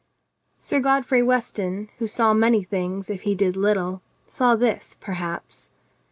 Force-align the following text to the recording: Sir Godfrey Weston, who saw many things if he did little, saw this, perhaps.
Sir 0.57 0.79
Godfrey 0.79 1.21
Weston, 1.21 1.89
who 1.99 2.07
saw 2.07 2.33
many 2.33 2.63
things 2.63 3.07
if 3.11 3.21
he 3.21 3.35
did 3.35 3.55
little, 3.55 4.01
saw 4.29 4.55
this, 4.55 4.97
perhaps. 4.99 5.69